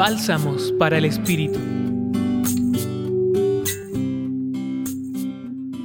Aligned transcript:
Bálsamos 0.00 0.72
para 0.78 0.96
el 0.96 1.04
Espíritu. 1.04 1.58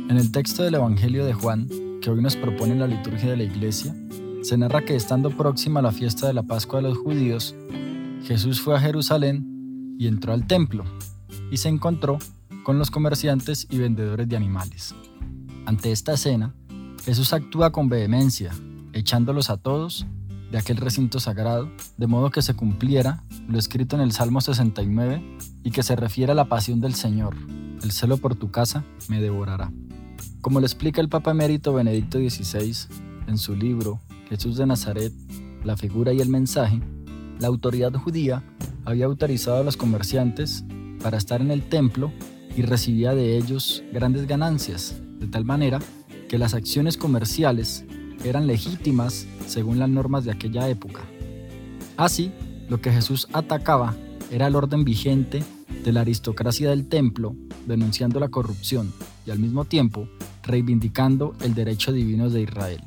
En 0.07 0.15
el 0.15 0.31
texto 0.31 0.63
del 0.63 0.75
Evangelio 0.75 1.25
de 1.25 1.33
Juan, 1.33 1.67
que 2.01 2.09
hoy 2.09 2.21
nos 2.21 2.37
propone 2.37 2.75
la 2.75 2.87
liturgia 2.87 3.31
de 3.31 3.35
la 3.35 3.43
iglesia, 3.43 3.93
se 4.41 4.57
narra 4.57 4.85
que 4.85 4.95
estando 4.95 5.31
próxima 5.31 5.81
a 5.81 5.83
la 5.83 5.91
fiesta 5.91 6.27
de 6.27 6.33
la 6.33 6.43
Pascua 6.43 6.81
de 6.81 6.87
los 6.87 6.97
judíos, 6.97 7.55
Jesús 8.23 8.61
fue 8.61 8.77
a 8.77 8.79
Jerusalén 8.79 9.97
y 9.99 10.07
entró 10.07 10.31
al 10.31 10.47
templo 10.47 10.85
y 11.51 11.57
se 11.57 11.67
encontró 11.67 12.17
con 12.63 12.79
los 12.79 12.91
comerciantes 12.91 13.67
y 13.69 13.79
vendedores 13.79 14.29
de 14.29 14.37
animales. 14.37 14.95
Ante 15.65 15.91
esta 15.91 16.13
escena, 16.13 16.55
Jesús 17.03 17.33
actúa 17.33 17.73
con 17.73 17.89
vehemencia, 17.89 18.53
echándolos 18.93 19.49
a 19.49 19.57
todos 19.57 20.07
de 20.51 20.57
aquel 20.57 20.77
recinto 20.77 21.19
sagrado, 21.19 21.69
de 21.97 22.07
modo 22.07 22.31
que 22.31 22.41
se 22.41 22.53
cumpliera 22.53 23.23
lo 23.47 23.57
escrito 23.57 23.95
en 23.95 24.01
el 24.01 24.11
Salmo 24.11 24.41
69 24.41 25.37
y 25.63 25.71
que 25.71 25.83
se 25.83 25.95
refiere 25.95 26.31
a 26.31 26.35
la 26.35 26.45
pasión 26.45 26.81
del 26.81 26.93
Señor. 26.93 27.35
El 27.83 27.91
celo 27.91 28.17
por 28.17 28.35
tu 28.35 28.51
casa 28.51 28.83
me 29.09 29.21
devorará. 29.21 29.71
Como 30.41 30.59
le 30.59 30.65
explica 30.65 31.01
el 31.01 31.09
Papa 31.09 31.31
Emérito 31.31 31.73
Benedicto 31.73 32.19
XVI 32.19 32.75
en 33.27 33.37
su 33.37 33.55
libro 33.55 33.99
Jesús 34.29 34.57
de 34.57 34.65
Nazaret, 34.65 35.11
la 35.63 35.75
figura 35.75 36.13
y 36.13 36.21
el 36.21 36.29
mensaje, 36.29 36.79
la 37.39 37.47
autoridad 37.47 37.93
judía 37.93 38.43
había 38.85 39.05
autorizado 39.05 39.57
a 39.57 39.63
los 39.63 39.77
comerciantes 39.77 40.63
para 41.01 41.17
estar 41.17 41.41
en 41.41 41.51
el 41.51 41.63
templo 41.63 42.11
y 42.55 42.61
recibía 42.61 43.13
de 43.13 43.37
ellos 43.37 43.83
grandes 43.91 44.27
ganancias, 44.27 44.95
de 45.19 45.27
tal 45.27 45.45
manera 45.45 45.79
que 46.29 46.37
las 46.37 46.53
acciones 46.53 46.97
comerciales 46.97 47.85
eran 48.23 48.47
legítimas 48.47 49.27
según 49.47 49.79
las 49.79 49.89
normas 49.89 50.25
de 50.25 50.31
aquella 50.31 50.69
época. 50.69 51.01
Así, 51.97 52.31
lo 52.69 52.81
que 52.81 52.91
Jesús 52.91 53.27
atacaba 53.33 53.95
era 54.31 54.47
el 54.47 54.55
orden 54.55 54.83
vigente 54.83 55.43
de 55.83 55.91
la 55.91 56.01
aristocracia 56.01 56.69
del 56.69 56.87
templo, 56.87 57.35
denunciando 57.67 58.19
la 58.19 58.29
corrupción 58.29 58.91
y 59.25 59.31
al 59.31 59.39
mismo 59.39 59.65
tiempo 59.65 60.07
reivindicando 60.43 61.35
el 61.41 61.53
derecho 61.53 61.91
divino 61.91 62.29
de 62.29 62.41
Israel. 62.41 62.81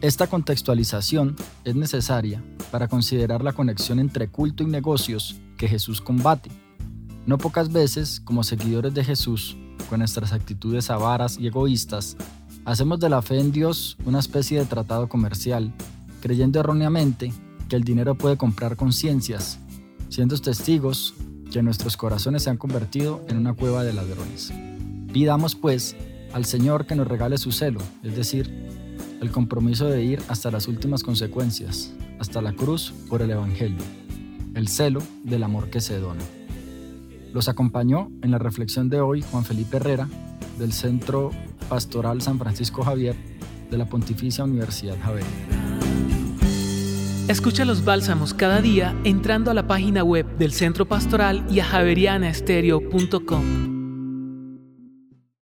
Esta 0.00 0.26
contextualización 0.26 1.36
es 1.64 1.74
necesaria 1.74 2.42
para 2.70 2.88
considerar 2.88 3.42
la 3.42 3.52
conexión 3.52 3.98
entre 3.98 4.28
culto 4.28 4.62
y 4.62 4.66
negocios 4.66 5.40
que 5.56 5.68
Jesús 5.68 6.00
combate. 6.00 6.50
No 7.26 7.38
pocas 7.38 7.72
veces, 7.72 8.20
como 8.20 8.44
seguidores 8.44 8.92
de 8.92 9.04
Jesús, 9.04 9.56
con 9.88 10.00
nuestras 10.00 10.32
actitudes 10.32 10.90
avaras 10.90 11.38
y 11.38 11.46
egoístas, 11.46 12.16
hacemos 12.64 12.98
de 13.00 13.08
la 13.08 13.22
fe 13.22 13.38
en 13.38 13.52
Dios 13.52 13.96
una 14.04 14.18
especie 14.18 14.58
de 14.58 14.66
tratado 14.66 15.08
comercial, 15.08 15.72
creyendo 16.20 16.60
erróneamente 16.60 17.32
que 17.68 17.76
el 17.76 17.84
dinero 17.84 18.16
puede 18.16 18.36
comprar 18.36 18.76
conciencias, 18.76 19.58
siendo 20.08 20.36
testigos 20.38 21.14
que 21.50 21.62
nuestros 21.62 21.96
corazones 21.96 22.42
se 22.42 22.50
han 22.50 22.56
convertido 22.56 23.24
en 23.28 23.36
una 23.36 23.54
cueva 23.54 23.84
de 23.84 23.92
ladrones. 23.92 24.52
Pidamos 25.12 25.54
pues 25.54 25.96
al 26.32 26.44
Señor 26.44 26.86
que 26.86 26.96
nos 26.96 27.06
regale 27.06 27.38
su 27.38 27.52
celo, 27.52 27.80
es 28.02 28.16
decir, 28.16 28.52
el 29.20 29.30
compromiso 29.30 29.86
de 29.86 30.04
ir 30.04 30.22
hasta 30.28 30.50
las 30.50 30.66
últimas 30.66 31.02
consecuencias, 31.02 31.92
hasta 32.18 32.42
la 32.42 32.52
cruz 32.52 32.92
por 33.08 33.22
el 33.22 33.30
Evangelio, 33.30 33.78
el 34.54 34.68
celo 34.68 35.00
del 35.22 35.44
amor 35.44 35.70
que 35.70 35.80
se 35.80 35.98
dona. 36.00 36.24
Los 37.32 37.48
acompañó 37.48 38.10
en 38.22 38.30
la 38.30 38.38
reflexión 38.38 38.88
de 38.88 39.00
hoy 39.00 39.22
Juan 39.22 39.44
Felipe 39.44 39.76
Herrera, 39.76 40.08
del 40.58 40.72
Centro 40.72 41.30
Pastoral 41.68 42.22
San 42.22 42.38
Francisco 42.38 42.82
Javier 42.82 43.14
de 43.70 43.78
la 43.78 43.86
Pontificia 43.86 44.44
Universidad 44.44 44.96
Javier. 45.02 45.24
Escucha 47.28 47.64
los 47.64 47.84
bálsamos 47.84 48.34
cada 48.34 48.60
día 48.60 48.94
entrando 49.04 49.50
a 49.50 49.54
la 49.54 49.66
página 49.66 50.04
web 50.04 50.26
del 50.36 50.52
Centro 50.52 50.86
Pastoral 50.86 51.44
y 51.50 51.60
a 51.60 51.64
javerianaestereo.com. 51.64 53.73